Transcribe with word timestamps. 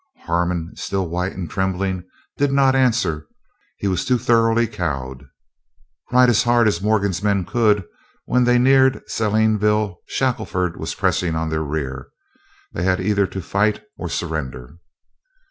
Harmon, 0.25 0.75
still 0.75 1.07
white 1.07 1.33
and 1.33 1.47
trembling, 1.47 2.03
did 2.35 2.51
not 2.51 2.73
answer; 2.75 3.27
he 3.77 3.87
was 3.87 4.03
too 4.03 4.17
thoroughly 4.17 4.65
cowed. 4.65 5.27
Ride 6.11 6.27
as 6.29 6.41
hard 6.41 6.67
as 6.67 6.81
Morgan's 6.81 7.21
men 7.21 7.45
could, 7.45 7.83
when 8.25 8.43
they 8.45 8.57
neared 8.57 9.03
Salineville 9.05 9.99
Shackelford 10.07 10.75
was 10.77 10.95
pressing 10.95 11.35
on 11.35 11.49
their 11.51 11.61
rear. 11.61 12.07
They 12.73 12.81
had 12.81 12.99
either 12.99 13.27
to 13.27 13.43
fight 13.43 13.83
or 13.95 14.09
surrender. 14.09 14.77